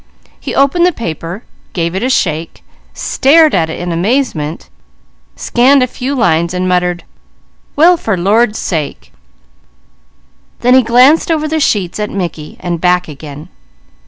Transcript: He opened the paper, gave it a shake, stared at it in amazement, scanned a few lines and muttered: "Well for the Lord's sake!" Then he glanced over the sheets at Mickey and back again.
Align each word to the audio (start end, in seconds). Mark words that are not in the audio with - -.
He 0.39 0.55
opened 0.55 0.87
the 0.87 0.91
paper, 0.91 1.43
gave 1.73 1.93
it 1.93 2.01
a 2.01 2.09
shake, 2.09 2.63
stared 2.95 3.53
at 3.53 3.69
it 3.69 3.79
in 3.79 3.91
amazement, 3.91 4.67
scanned 5.35 5.83
a 5.83 5.85
few 5.85 6.15
lines 6.15 6.55
and 6.55 6.67
muttered: 6.67 7.03
"Well 7.75 7.97
for 7.97 8.15
the 8.15 8.23
Lord's 8.23 8.57
sake!" 8.57 9.13
Then 10.61 10.73
he 10.73 10.81
glanced 10.81 11.29
over 11.29 11.47
the 11.47 11.59
sheets 11.59 11.99
at 11.99 12.09
Mickey 12.09 12.57
and 12.59 12.81
back 12.81 13.07
again. 13.07 13.49